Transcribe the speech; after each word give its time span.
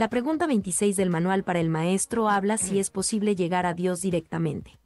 La 0.00 0.08
pregunta 0.08 0.46
26 0.46 0.96
del 0.96 1.10
manual 1.10 1.44
para 1.44 1.60
el 1.60 1.68
maestro 1.68 2.30
habla 2.30 2.56
si 2.56 2.78
es 2.78 2.88
posible 2.88 3.36
llegar 3.36 3.66
a 3.66 3.74
Dios 3.74 4.00
directamente. 4.00 4.78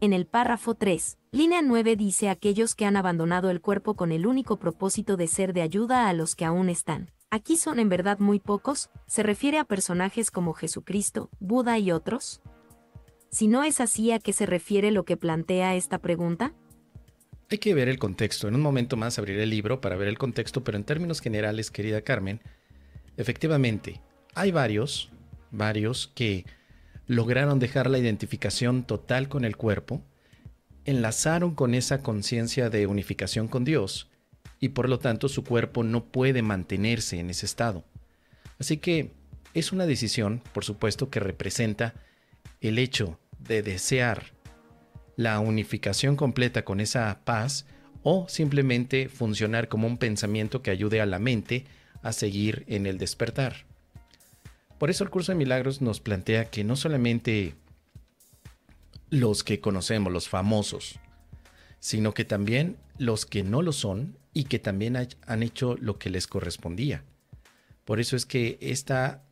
En 0.00 0.12
el 0.12 0.26
párrafo 0.26 0.74
3, 0.74 1.18
línea 1.30 1.62
9 1.62 1.94
dice 1.94 2.28
aquellos 2.28 2.74
que 2.74 2.84
han 2.84 2.96
abandonado 2.96 3.48
el 3.48 3.60
cuerpo 3.60 3.94
con 3.94 4.10
el 4.10 4.26
único 4.26 4.58
propósito 4.58 5.16
de 5.16 5.28
ser 5.28 5.52
de 5.52 5.62
ayuda 5.62 6.08
a 6.08 6.12
los 6.14 6.34
que 6.34 6.44
aún 6.44 6.68
están. 6.68 7.12
Aquí 7.30 7.56
son 7.56 7.78
en 7.78 7.88
verdad 7.88 8.18
muy 8.18 8.40
pocos, 8.40 8.90
se 9.06 9.22
refiere 9.22 9.58
a 9.58 9.64
personajes 9.64 10.32
como 10.32 10.52
Jesucristo, 10.52 11.30
Buda 11.38 11.78
y 11.78 11.92
otros. 11.92 12.42
Si 13.30 13.46
no 13.46 13.62
es 13.62 13.80
así, 13.80 14.10
¿a 14.10 14.18
qué 14.18 14.32
se 14.32 14.46
refiere 14.46 14.90
lo 14.90 15.04
que 15.04 15.16
plantea 15.16 15.76
esta 15.76 15.98
pregunta? 16.00 16.54
Hay 17.52 17.58
que 17.58 17.72
ver 17.72 17.88
el 17.88 18.00
contexto. 18.00 18.48
En 18.48 18.56
un 18.56 18.62
momento 18.62 18.96
más 18.96 19.16
abriré 19.16 19.44
el 19.44 19.50
libro 19.50 19.80
para 19.80 19.94
ver 19.94 20.08
el 20.08 20.18
contexto, 20.18 20.64
pero 20.64 20.76
en 20.76 20.82
términos 20.82 21.20
generales, 21.20 21.70
querida 21.70 22.02
Carmen, 22.02 22.40
efectivamente, 23.16 24.02
hay 24.34 24.50
varios, 24.50 25.10
varios 25.50 26.08
que 26.14 26.44
lograron 27.06 27.58
dejar 27.58 27.90
la 27.90 27.98
identificación 27.98 28.84
total 28.84 29.28
con 29.28 29.44
el 29.44 29.56
cuerpo, 29.56 30.02
enlazaron 30.84 31.54
con 31.54 31.74
esa 31.74 32.02
conciencia 32.02 32.70
de 32.70 32.86
unificación 32.86 33.48
con 33.48 33.64
Dios 33.64 34.10
y 34.60 34.70
por 34.70 34.88
lo 34.88 34.98
tanto 34.98 35.28
su 35.28 35.44
cuerpo 35.44 35.82
no 35.82 36.04
puede 36.04 36.42
mantenerse 36.42 37.18
en 37.18 37.30
ese 37.30 37.46
estado. 37.46 37.84
Así 38.58 38.78
que 38.78 39.12
es 39.54 39.72
una 39.72 39.86
decisión, 39.86 40.42
por 40.52 40.64
supuesto, 40.64 41.10
que 41.10 41.20
representa 41.20 41.94
el 42.60 42.78
hecho 42.78 43.18
de 43.38 43.62
desear 43.62 44.32
la 45.16 45.38
unificación 45.38 46.16
completa 46.16 46.64
con 46.64 46.80
esa 46.80 47.20
paz 47.24 47.66
o 48.02 48.26
simplemente 48.28 49.08
funcionar 49.08 49.68
como 49.68 49.86
un 49.86 49.96
pensamiento 49.96 50.62
que 50.62 50.70
ayude 50.70 51.00
a 51.00 51.06
la 51.06 51.18
mente 51.18 51.66
a 52.02 52.12
seguir 52.12 52.64
en 52.68 52.86
el 52.86 52.98
despertar. 52.98 53.66
Por 54.78 54.90
eso 54.90 55.04
el 55.04 55.10
curso 55.10 55.32
de 55.32 55.38
milagros 55.38 55.80
nos 55.80 56.00
plantea 56.00 56.46
que 56.46 56.64
no 56.64 56.76
solamente 56.76 57.54
los 59.10 59.44
que 59.44 59.60
conocemos, 59.60 60.12
los 60.12 60.28
famosos, 60.28 60.98
sino 61.78 62.12
que 62.12 62.24
también 62.24 62.76
los 62.98 63.26
que 63.26 63.42
no 63.42 63.62
lo 63.62 63.72
son 63.72 64.16
y 64.32 64.44
que 64.44 64.58
también 64.58 64.96
han 64.96 65.42
hecho 65.42 65.76
lo 65.80 65.98
que 65.98 66.10
les 66.10 66.26
correspondía. 66.26 67.04
Por 67.84 68.00
eso 68.00 68.16
es 68.16 68.26
que 68.26 68.58
esta 68.60 69.22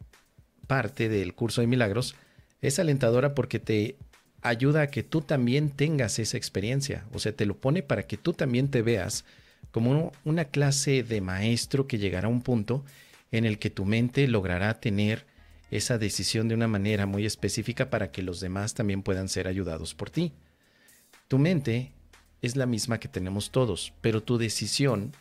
parte 0.66 1.08
del 1.08 1.34
curso 1.34 1.60
de 1.60 1.66
milagros 1.66 2.14
es 2.60 2.78
alentadora 2.78 3.34
porque 3.34 3.58
te 3.58 3.96
ayuda 4.42 4.82
a 4.82 4.86
que 4.88 5.02
tú 5.02 5.22
también 5.22 5.70
tengas 5.70 6.18
esa 6.18 6.36
experiencia. 6.36 7.04
O 7.12 7.18
sea, 7.18 7.32
te 7.32 7.46
lo 7.46 7.56
pone 7.56 7.82
para 7.82 8.06
que 8.06 8.16
tú 8.16 8.32
también 8.32 8.68
te 8.68 8.82
veas 8.82 9.24
como 9.70 10.12
una 10.24 10.44
clase 10.44 11.02
de 11.02 11.20
maestro 11.20 11.86
que 11.86 11.98
llegará 11.98 12.28
a 12.28 12.30
un 12.30 12.42
punto 12.42 12.84
en 13.30 13.46
el 13.46 13.58
que 13.58 13.70
tu 13.70 13.84
mente 13.84 14.28
logrará 14.28 14.78
tener 14.80 15.26
esa 15.72 15.96
decisión 15.96 16.48
de 16.48 16.54
una 16.54 16.68
manera 16.68 17.06
muy 17.06 17.24
específica 17.24 17.88
para 17.88 18.12
que 18.12 18.22
los 18.22 18.40
demás 18.40 18.74
también 18.74 19.02
puedan 19.02 19.30
ser 19.30 19.48
ayudados 19.48 19.94
por 19.94 20.10
ti. 20.10 20.32
Tu 21.28 21.38
mente 21.38 21.92
es 22.42 22.56
la 22.56 22.66
misma 22.66 23.00
que 23.00 23.08
tenemos 23.08 23.50
todos, 23.50 23.94
pero 24.02 24.22
tu 24.22 24.36
decisión 24.36 25.12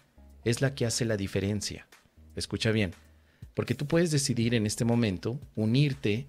es 0.44 0.60
la 0.62 0.76
que 0.76 0.86
hace 0.86 1.06
la 1.06 1.16
diferencia. 1.16 1.88
Escucha 2.36 2.72
bien, 2.72 2.92
porque 3.54 3.76
tú 3.76 3.88
puedes 3.88 4.12
decidir 4.12 4.54
en 4.54 4.66
este 4.66 4.84
momento 4.84 5.40
unirte 5.56 6.28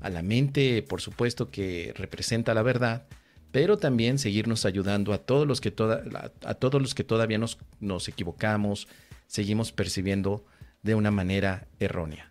a 0.00 0.10
la 0.10 0.22
mente, 0.22 0.82
por 0.82 1.00
supuesto, 1.00 1.52
que 1.52 1.92
representa 1.96 2.54
la 2.54 2.62
verdad, 2.62 3.06
pero 3.52 3.78
también 3.78 4.18
seguirnos 4.18 4.64
ayudando 4.64 5.12
a 5.12 5.18
todos 5.18 5.46
los 5.46 5.60
que, 5.60 5.70
todavía 5.70 7.38
nos 7.78 8.08
equivocamos, 8.08 8.88
seguimos 9.28 9.70
percibiendo 9.70 10.44
de 10.82 10.96
una 10.96 11.12
manera 11.12 11.68
errónea. 11.78 12.29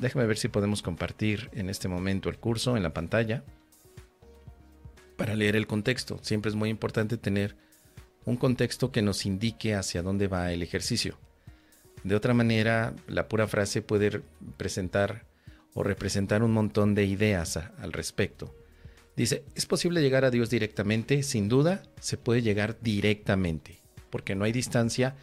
Déjame 0.00 0.26
ver 0.26 0.36
si 0.36 0.48
podemos 0.48 0.82
compartir 0.82 1.50
en 1.52 1.70
este 1.70 1.88
momento 1.88 2.28
el 2.28 2.38
curso 2.38 2.76
en 2.76 2.82
la 2.82 2.92
pantalla 2.92 3.44
para 5.16 5.34
leer 5.34 5.56
el 5.56 5.66
contexto. 5.66 6.18
Siempre 6.22 6.50
es 6.50 6.54
muy 6.54 6.68
importante 6.68 7.16
tener 7.16 7.56
un 8.26 8.36
contexto 8.36 8.92
que 8.92 9.02
nos 9.02 9.24
indique 9.24 9.74
hacia 9.74 10.02
dónde 10.02 10.28
va 10.28 10.52
el 10.52 10.62
ejercicio. 10.62 11.18
De 12.04 12.14
otra 12.14 12.34
manera, 12.34 12.94
la 13.08 13.28
pura 13.28 13.48
frase 13.48 13.82
puede 13.82 14.20
presentar 14.56 15.24
o 15.74 15.82
representar 15.82 16.42
un 16.42 16.52
montón 16.52 16.94
de 16.94 17.04
ideas 17.04 17.56
al 17.56 17.92
respecto. 17.92 18.54
Dice, 19.16 19.44
¿es 19.54 19.64
posible 19.64 20.02
llegar 20.02 20.24
a 20.24 20.30
Dios 20.30 20.50
directamente? 20.50 21.22
Sin 21.22 21.48
duda, 21.48 21.82
se 22.00 22.18
puede 22.18 22.42
llegar 22.42 22.78
directamente, 22.80 23.80
porque 24.10 24.34
no 24.34 24.44
hay 24.44 24.52
distancia 24.52 25.16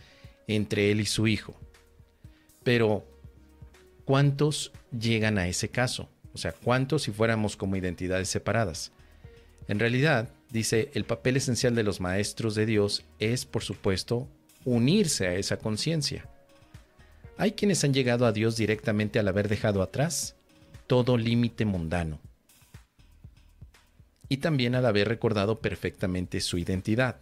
entre 0.48 0.92
Él 0.92 1.00
y 1.00 1.06
su 1.06 1.28
Hijo. 1.28 1.56
Pero, 2.64 3.06
¿cuántos 4.06 4.72
llegan 4.98 5.38
a 5.38 5.48
ese 5.48 5.70
caso? 5.70 6.10
O 6.34 6.38
sea, 6.38 6.52
¿cuántos 6.52 7.04
si 7.04 7.12
fuéramos 7.12 7.56
como 7.56 7.76
identidades 7.76 8.30
separadas? 8.30 8.92
En 9.68 9.80
realidad, 9.80 10.30
dice, 10.50 10.90
el 10.94 11.06
papel 11.06 11.38
esencial 11.38 11.76
de 11.76 11.84
los 11.84 12.02
maestros 12.02 12.56
de 12.56 12.66
Dios 12.66 13.04
es, 13.20 13.46
por 13.46 13.64
supuesto, 13.64 14.28
unirse 14.66 15.28
a 15.28 15.36
esa 15.36 15.58
conciencia. 15.58 16.28
Hay 17.38 17.54
quienes 17.54 17.84
han 17.84 17.94
llegado 17.94 18.26
a 18.26 18.32
Dios 18.32 18.58
directamente 18.58 19.20
al 19.20 19.28
haber 19.28 19.48
dejado 19.48 19.82
atrás 19.82 20.36
todo 20.88 21.18
límite 21.18 21.66
mundano. 21.66 22.20
Y 24.30 24.38
también 24.38 24.76
al 24.76 24.86
haber 24.86 25.08
recordado 25.08 25.60
perfectamente 25.60 26.42
su 26.42 26.58
identidad. 26.58 27.20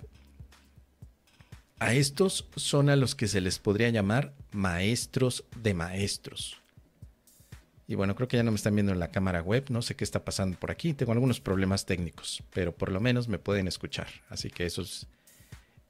A 1.79 1.93
estos 1.93 2.47
son 2.55 2.89
a 2.89 2.95
los 2.95 3.15
que 3.15 3.27
se 3.27 3.41
les 3.41 3.59
podría 3.59 3.89
llamar 3.89 4.33
maestros 4.51 5.45
de 5.61 5.73
maestros. 5.73 6.60
Y 7.91 7.95
bueno, 7.95 8.15
creo 8.15 8.29
que 8.29 8.37
ya 8.37 8.43
no 8.43 8.51
me 8.51 8.55
están 8.55 8.73
viendo 8.73 8.93
en 8.93 8.99
la 8.99 9.11
cámara 9.11 9.41
web, 9.41 9.65
no 9.67 9.81
sé 9.81 9.97
qué 9.97 10.05
está 10.05 10.23
pasando 10.23 10.57
por 10.57 10.71
aquí, 10.71 10.93
tengo 10.93 11.11
algunos 11.11 11.41
problemas 11.41 11.85
técnicos, 11.85 12.41
pero 12.53 12.73
por 12.73 12.89
lo 12.89 13.01
menos 13.01 13.27
me 13.27 13.37
pueden 13.37 13.67
escuchar, 13.67 14.07
así 14.29 14.49
que 14.49 14.65
eso 14.65 14.81
es, 14.81 15.07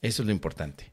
eso 0.02 0.24
es 0.24 0.26
lo 0.26 0.32
importante. 0.32 0.92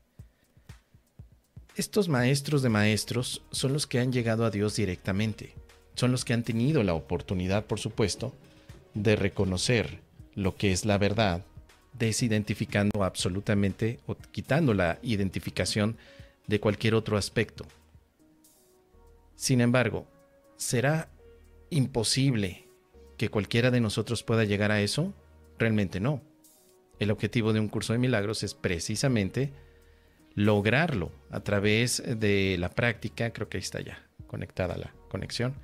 Estos 1.76 2.10
maestros 2.10 2.60
de 2.60 2.68
maestros 2.68 3.40
son 3.52 3.72
los 3.72 3.86
que 3.86 4.00
han 4.00 4.12
llegado 4.12 4.44
a 4.44 4.50
Dios 4.50 4.76
directamente 4.76 5.54
son 5.94 6.12
los 6.12 6.26
que 6.26 6.34
han 6.34 6.42
tenido 6.42 6.82
la 6.82 6.92
oportunidad, 6.92 7.64
por 7.64 7.80
supuesto, 7.80 8.34
de 8.92 9.16
reconocer 9.16 10.00
lo 10.34 10.56
que 10.56 10.72
es 10.72 10.84
la 10.84 10.98
verdad, 10.98 11.42
desidentificando 11.98 13.02
absolutamente 13.02 13.98
o 14.06 14.14
quitando 14.14 14.74
la 14.74 14.98
identificación 15.02 15.96
de 16.46 16.60
cualquier 16.60 16.94
otro 16.94 17.16
aspecto. 17.16 17.66
Sin 19.34 19.62
embargo, 19.62 20.06
¿será 20.58 21.10
imposible 21.70 22.68
que 23.16 23.30
cualquiera 23.30 23.70
de 23.70 23.80
nosotros 23.80 24.22
pueda 24.22 24.44
llegar 24.44 24.70
a 24.70 24.82
eso? 24.82 25.14
Realmente 25.58 26.00
no. 26.00 26.20
El 26.98 27.10
objetivo 27.10 27.54
de 27.54 27.60
un 27.60 27.68
curso 27.68 27.94
de 27.94 27.98
milagros 27.98 28.42
es 28.42 28.52
precisamente 28.52 29.54
lograrlo 30.34 31.10
a 31.30 31.40
través 31.40 32.02
de 32.06 32.56
la 32.58 32.68
práctica, 32.68 33.32
creo 33.32 33.48
que 33.48 33.56
ahí 33.56 33.62
está 33.62 33.80
ya 33.80 34.06
conectada 34.26 34.76
la 34.76 34.92
conexión, 35.08 35.54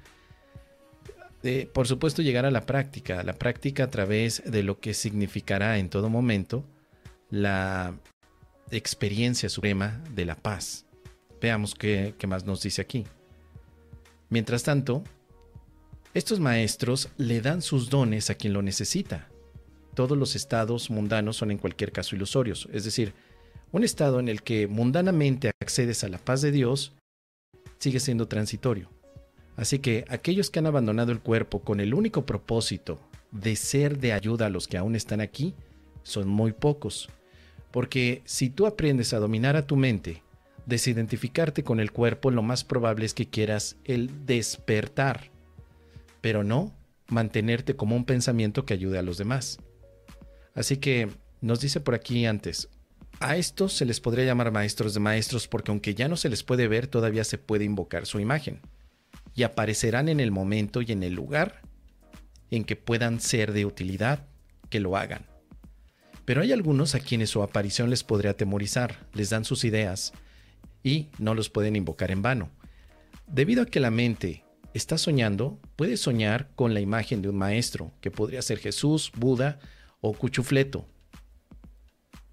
por 1.72 1.86
supuesto, 1.86 2.22
llegar 2.22 2.46
a 2.46 2.50
la 2.50 2.64
práctica, 2.64 3.22
la 3.22 3.34
práctica 3.34 3.84
a 3.84 3.90
través 3.90 4.42
de 4.46 4.62
lo 4.62 4.80
que 4.80 4.94
significará 4.94 5.76
en 5.78 5.90
todo 5.90 6.08
momento 6.08 6.64
la 7.28 7.94
experiencia 8.70 9.50
suprema 9.50 10.02
de 10.14 10.24
la 10.24 10.36
paz. 10.36 10.86
Veamos 11.42 11.74
qué, 11.74 12.14
qué 12.16 12.26
más 12.26 12.46
nos 12.46 12.62
dice 12.62 12.80
aquí. 12.80 13.04
Mientras 14.34 14.64
tanto, 14.64 15.04
estos 16.12 16.40
maestros 16.40 17.08
le 17.18 17.40
dan 17.40 17.62
sus 17.62 17.88
dones 17.88 18.30
a 18.30 18.34
quien 18.34 18.52
lo 18.52 18.62
necesita. 18.62 19.28
Todos 19.94 20.18
los 20.18 20.34
estados 20.34 20.90
mundanos 20.90 21.36
son 21.36 21.52
en 21.52 21.58
cualquier 21.58 21.92
caso 21.92 22.16
ilusorios, 22.16 22.68
es 22.72 22.84
decir, 22.84 23.12
un 23.70 23.84
estado 23.84 24.18
en 24.18 24.28
el 24.28 24.42
que 24.42 24.66
mundanamente 24.66 25.52
accedes 25.62 26.02
a 26.02 26.08
la 26.08 26.18
paz 26.18 26.42
de 26.42 26.50
Dios 26.50 26.94
sigue 27.78 28.00
siendo 28.00 28.26
transitorio. 28.26 28.90
Así 29.56 29.78
que 29.78 30.04
aquellos 30.08 30.50
que 30.50 30.58
han 30.58 30.66
abandonado 30.66 31.12
el 31.12 31.20
cuerpo 31.20 31.60
con 31.60 31.78
el 31.78 31.94
único 31.94 32.26
propósito 32.26 32.98
de 33.30 33.54
ser 33.54 34.00
de 34.00 34.14
ayuda 34.14 34.46
a 34.46 34.50
los 34.50 34.66
que 34.66 34.78
aún 34.78 34.96
están 34.96 35.20
aquí, 35.20 35.54
son 36.02 36.26
muy 36.26 36.50
pocos. 36.50 37.08
Porque 37.70 38.22
si 38.24 38.50
tú 38.50 38.66
aprendes 38.66 39.14
a 39.14 39.20
dominar 39.20 39.54
a 39.54 39.64
tu 39.64 39.76
mente, 39.76 40.23
desidentificarte 40.66 41.62
con 41.62 41.80
el 41.80 41.92
cuerpo, 41.92 42.30
lo 42.30 42.42
más 42.42 42.64
probable 42.64 43.06
es 43.06 43.14
que 43.14 43.28
quieras 43.28 43.76
el 43.84 44.26
despertar, 44.26 45.30
pero 46.20 46.44
no 46.44 46.72
mantenerte 47.08 47.76
como 47.76 47.96
un 47.96 48.04
pensamiento 48.04 48.64
que 48.64 48.74
ayude 48.74 48.98
a 48.98 49.02
los 49.02 49.18
demás. 49.18 49.58
Así 50.54 50.78
que 50.78 51.08
nos 51.40 51.60
dice 51.60 51.80
por 51.80 51.94
aquí 51.94 52.24
antes, 52.26 52.68
a 53.20 53.36
estos 53.36 53.72
se 53.72 53.84
les 53.84 54.00
podría 54.00 54.24
llamar 54.24 54.50
maestros 54.50 54.94
de 54.94 55.00
maestros 55.00 55.46
porque 55.46 55.70
aunque 55.70 55.94
ya 55.94 56.08
no 56.08 56.16
se 56.16 56.28
les 56.28 56.42
puede 56.42 56.68
ver, 56.68 56.86
todavía 56.86 57.24
se 57.24 57.38
puede 57.38 57.64
invocar 57.64 58.06
su 58.06 58.20
imagen 58.20 58.60
y 59.34 59.42
aparecerán 59.42 60.08
en 60.08 60.20
el 60.20 60.30
momento 60.30 60.82
y 60.82 60.92
en 60.92 61.02
el 61.02 61.14
lugar 61.14 61.62
en 62.50 62.64
que 62.64 62.76
puedan 62.76 63.20
ser 63.20 63.52
de 63.52 63.66
utilidad, 63.66 64.26
que 64.70 64.80
lo 64.80 64.96
hagan. 64.96 65.26
Pero 66.24 66.40
hay 66.40 66.52
algunos 66.52 66.94
a 66.94 67.00
quienes 67.00 67.30
su 67.30 67.42
aparición 67.42 67.90
les 67.90 68.04
podría 68.04 68.32
atemorizar, 68.32 69.06
les 69.12 69.30
dan 69.30 69.44
sus 69.44 69.64
ideas 69.64 70.12
y 70.84 71.08
no 71.18 71.34
los 71.34 71.50
pueden 71.50 71.74
invocar 71.74 72.12
en 72.12 72.22
vano. 72.22 72.50
Debido 73.26 73.62
a 73.62 73.66
que 73.66 73.80
la 73.80 73.90
mente 73.90 74.44
estás 74.74 75.00
soñando, 75.00 75.58
puedes 75.74 76.00
soñar 76.00 76.50
con 76.54 76.74
la 76.74 76.80
imagen 76.80 77.22
de 77.22 77.30
un 77.30 77.36
maestro, 77.36 77.92
que 78.00 78.12
podría 78.12 78.42
ser 78.42 78.58
Jesús, 78.58 79.10
Buda 79.16 79.58
o 80.00 80.12
Cuchufleto. 80.12 80.86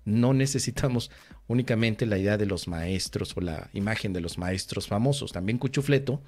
No 0.03 0.33
necesitamos 0.33 1.09
únicamente 1.47 2.05
la 2.05 2.17
idea 2.17 2.37
de 2.37 2.45
los 2.45 2.67
maestros 2.67 3.35
o 3.37 3.41
la 3.41 3.69
imagen 3.73 4.13
de 4.13 4.21
los 4.21 4.37
maestros 4.37 4.87
famosos. 4.87 5.31
También 5.31 5.57
Cuchufleto 5.57 6.21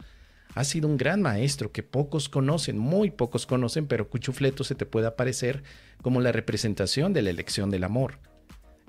ha 0.56 0.64
sido 0.64 0.88
un 0.88 0.98
gran 0.98 1.22
maestro 1.22 1.72
que 1.72 1.84
pocos 1.84 2.30
conocen, 2.30 2.78
muy 2.78 3.10
pocos 3.12 3.46
conocen, 3.46 3.88
pero 3.88 4.10
Cuchufleto 4.10 4.64
se 4.64 4.76
te 4.76 4.86
puede 4.86 5.08
aparecer 5.08 5.64
como 6.02 6.22
la 6.22 6.32
representación 6.32 7.12
de 7.12 7.24
la 7.24 7.32
elección 7.32 7.70
del 7.72 7.84
amor. 7.84 8.20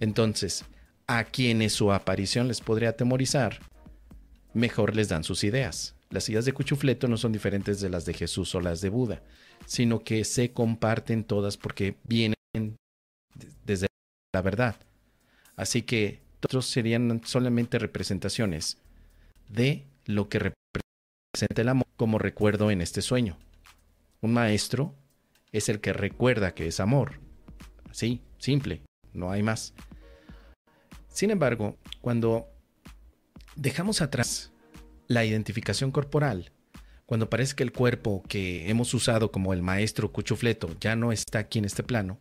Entonces, 0.01 0.65
a 1.07 1.25
quienes 1.25 1.73
su 1.73 1.93
aparición 1.93 2.49
les 2.49 2.61
podría 2.61 2.91
atemorizar, 2.91 3.61
mejor 4.53 4.97
les 4.97 5.09
dan 5.09 5.25
sus 5.25 5.45
ideas. 5.45 5.95
Las 6.11 6.29
ideas 6.29 6.45
de 6.45 6.53
Cuchufleto 6.53 7.09
no 7.09 7.17
son 7.17 7.33
diferentes 7.33 7.81
de 7.81 7.91
las 7.91 8.05
de 8.05 8.15
Jesús 8.15 8.55
o 8.55 8.61
las 8.61 8.81
de 8.81 8.89
Buda, 8.89 9.23
sino 9.67 10.05
que 10.05 10.25
se 10.25 10.53
comparten 10.53 11.25
todas 11.25 11.57
porque 11.57 11.97
vienen 12.05 12.35
desde 13.65 13.89
la 14.33 14.43
verdad. 14.43 14.77
Así 15.57 15.83
que 15.83 16.21
otros 16.45 16.67
serían 16.67 17.23
solamente 17.25 17.79
representaciones 17.79 18.79
de 19.49 19.85
lo 20.07 20.29
que 20.29 20.39
representa 20.39 21.63
el 21.63 21.69
amor 21.69 21.87
como 21.97 22.19
recuerdo 22.19 22.71
en 22.71 22.81
este 22.81 23.03
sueño. 23.03 23.37
Un 24.21 24.33
maestro 24.33 24.95
es 25.53 25.69
el 25.69 25.81
que 25.81 25.93
recuerda 25.93 26.55
que 26.55 26.67
es 26.67 26.81
amor. 26.81 27.21
Así, 27.91 28.21
simple, 28.39 28.83
no 29.13 29.31
hay 29.31 29.43
más. 29.43 29.75
Sin 31.15 31.31
embargo, 31.31 31.79
cuando 32.01 32.49
dejamos 33.55 34.03
atrás 34.03 34.53
la 35.07 35.25
identificación 35.25 35.93
corporal, 35.93 36.51
cuando 37.07 37.31
parece 37.31 37.55
que 37.55 37.63
el 37.63 37.71
cuerpo 37.71 38.25
que 38.29 38.69
hemos 38.69 38.93
usado 38.95 39.31
como 39.31 39.53
el 39.53 39.63
maestro 39.63 40.11
Cuchufleto 40.11 40.75
ya 40.81 40.97
no 40.97 41.13
está 41.13 41.39
aquí 41.39 41.61
en 41.61 41.67
este 41.67 41.85
plano, 41.85 42.19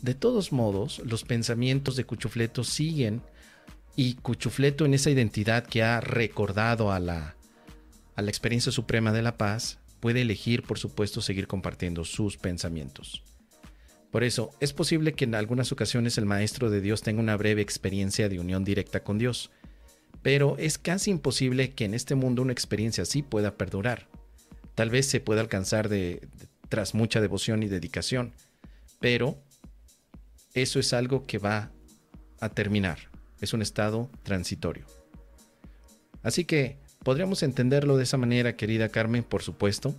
de 0.00 0.14
todos 0.14 0.52
modos, 0.52 1.02
los 1.04 1.24
pensamientos 1.24 1.96
de 1.96 2.04
Cuchufleto 2.04 2.62
siguen 2.62 3.20
y 3.96 4.14
Cuchufleto 4.14 4.84
en 4.84 4.94
esa 4.94 5.10
identidad 5.10 5.66
que 5.66 5.82
ha 5.82 6.00
recordado 6.00 6.92
a 6.92 7.00
la, 7.00 7.34
a 8.14 8.22
la 8.22 8.30
experiencia 8.30 8.70
suprema 8.70 9.10
de 9.10 9.22
la 9.22 9.36
paz, 9.36 9.80
puede 9.98 10.22
elegir, 10.22 10.62
por 10.62 10.78
supuesto, 10.78 11.20
seguir 11.20 11.48
compartiendo 11.48 12.04
sus 12.04 12.36
pensamientos. 12.36 13.24
Por 14.14 14.22
eso, 14.22 14.52
es 14.60 14.72
posible 14.72 15.14
que 15.14 15.24
en 15.24 15.34
algunas 15.34 15.72
ocasiones 15.72 16.18
el 16.18 16.24
Maestro 16.24 16.70
de 16.70 16.80
Dios 16.80 17.02
tenga 17.02 17.20
una 17.20 17.36
breve 17.36 17.62
experiencia 17.62 18.28
de 18.28 18.38
unión 18.38 18.62
directa 18.62 19.02
con 19.02 19.18
Dios, 19.18 19.50
pero 20.22 20.56
es 20.56 20.78
casi 20.78 21.10
imposible 21.10 21.72
que 21.72 21.84
en 21.84 21.94
este 21.94 22.14
mundo 22.14 22.42
una 22.42 22.52
experiencia 22.52 23.02
así 23.02 23.24
pueda 23.24 23.56
perdurar. 23.56 24.06
Tal 24.76 24.88
vez 24.88 25.06
se 25.06 25.18
pueda 25.18 25.40
alcanzar 25.40 25.88
de, 25.88 26.28
tras 26.68 26.94
mucha 26.94 27.20
devoción 27.20 27.64
y 27.64 27.66
dedicación, 27.66 28.32
pero 29.00 29.36
eso 30.54 30.78
es 30.78 30.92
algo 30.92 31.26
que 31.26 31.38
va 31.38 31.72
a 32.38 32.50
terminar, 32.50 33.10
es 33.40 33.52
un 33.52 33.62
estado 33.62 34.08
transitorio. 34.22 34.86
Así 36.22 36.44
que 36.44 36.78
podríamos 37.02 37.42
entenderlo 37.42 37.96
de 37.96 38.04
esa 38.04 38.16
manera, 38.16 38.54
querida 38.54 38.90
Carmen, 38.90 39.24
por 39.24 39.42
supuesto, 39.42 39.92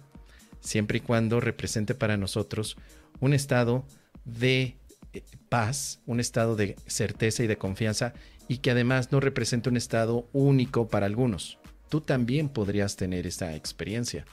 siempre 0.62 1.00
y 1.00 1.01
cuando 1.01 1.41
represente 1.41 1.95
para 1.95 2.15
nosotros 2.15 2.77
un 3.19 3.33
estado 3.33 3.85
de 4.25 4.77
eh, 5.13 5.24
paz, 5.50 6.01
un 6.06 6.19
estado 6.19 6.56
de 6.56 6.75
certeza 6.88 7.44
y 7.44 7.48
de 7.48 7.57
confianza 7.57 8.13
y 8.48 8.57
que 8.57 8.72
además 8.72 9.12
no 9.12 9.19
representa 9.19 9.69
un 9.69 9.77
estado 9.77 10.27
único 10.33 10.88
para 10.88 11.06
algunos. 11.06 11.57
Tú 11.89 12.01
también 12.01 12.50
podrías 12.50 12.95
tener 12.95 13.25
esta 13.25 13.56
experiencia. 13.56 14.25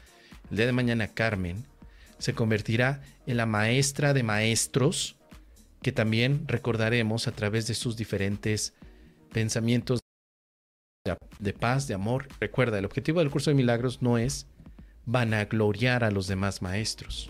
El 0.50 0.56
día 0.56 0.66
de 0.66 0.72
mañana 0.72 1.08
Carmen 1.08 1.64
se 2.18 2.34
convertirá 2.34 3.02
en 3.26 3.36
la 3.36 3.46
maestra 3.46 4.12
de 4.12 4.22
maestros 4.22 5.16
que 5.82 5.92
también 5.92 6.46
recordaremos 6.46 7.26
a 7.26 7.32
través 7.32 7.66
de 7.66 7.74
sus 7.74 7.96
diferentes 7.96 8.74
pensamientos 9.32 10.00
de 11.40 11.52
paz, 11.52 11.88
de 11.88 11.94
amor. 11.94 12.28
Recuerda, 12.38 12.78
el 12.78 12.84
objetivo 12.84 13.18
del 13.18 13.30
curso 13.30 13.50
de 13.50 13.56
milagros 13.56 14.00
no 14.00 14.18
es 14.18 14.46
vanagloriar 15.04 16.04
a 16.04 16.12
los 16.12 16.28
demás 16.28 16.62
maestros, 16.62 17.28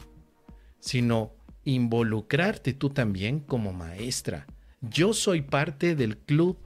sino 0.78 1.32
involucrarte 1.64 2.72
tú 2.72 2.90
también 2.90 3.40
como 3.40 3.72
maestra. 3.72 4.46
Yo 4.80 5.14
soy 5.14 5.42
parte 5.42 5.94
del 5.94 6.16
club 6.16 6.58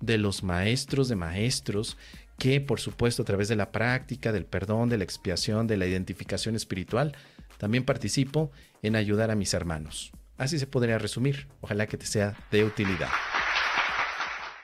de 0.00 0.18
los 0.18 0.42
maestros 0.42 1.08
de 1.08 1.16
maestros 1.16 1.96
que 2.38 2.60
por 2.60 2.80
supuesto 2.80 3.22
a 3.22 3.24
través 3.24 3.48
de 3.48 3.56
la 3.56 3.70
práctica, 3.70 4.32
del 4.32 4.44
perdón, 4.44 4.88
de 4.88 4.98
la 4.98 5.04
expiación, 5.04 5.66
de 5.66 5.76
la 5.76 5.86
identificación 5.86 6.56
espiritual, 6.56 7.16
también 7.58 7.84
participo 7.84 8.50
en 8.82 8.96
ayudar 8.96 9.30
a 9.30 9.36
mis 9.36 9.54
hermanos. 9.54 10.12
Así 10.38 10.58
se 10.58 10.66
podría 10.66 10.98
resumir. 10.98 11.46
Ojalá 11.60 11.86
que 11.86 11.96
te 11.96 12.06
sea 12.06 12.36
de 12.50 12.64
utilidad. 12.64 13.10